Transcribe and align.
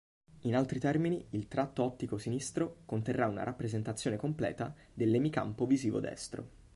In 0.45 0.55
altri 0.55 0.79
termini, 0.79 1.27
il 1.29 1.47
tratto 1.47 1.83
ottico 1.83 2.17
sinistro 2.17 2.77
conterrà 2.85 3.27
una 3.27 3.43
rappresentazione 3.43 4.17
completa 4.17 4.73
dell'emicampo 4.95 5.67
visivo 5.67 5.99
destro. 5.99 6.47